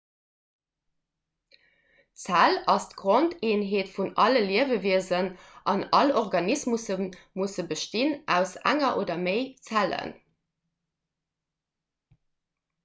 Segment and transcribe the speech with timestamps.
[2.21, 5.29] d'zell ass d'grondeenheet vun alle liewewiesen
[5.73, 10.09] an all organismusse bestinn aus enger oder méi zellen